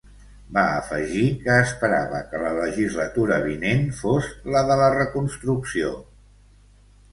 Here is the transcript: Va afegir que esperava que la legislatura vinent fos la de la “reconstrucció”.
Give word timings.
Va 0.55 0.61
afegir 0.77 1.25
que 1.43 1.57
esperava 1.65 2.21
que 2.31 2.41
la 2.45 2.55
legislatura 2.61 3.39
vinent 3.45 3.87
fos 4.01 4.33
la 4.57 4.67
de 4.73 4.81
la 4.83 4.91
“reconstrucció”. 4.97 5.95